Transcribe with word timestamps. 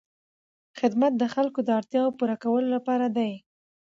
خدمت 0.79 1.13
د 1.17 1.23
خلکو 1.33 1.59
د 1.63 1.69
اړتیاوو 1.79 2.15
پوره 2.17 2.35
کولو 2.43 2.67
لپاره 2.75 3.07
دی. 3.17 3.31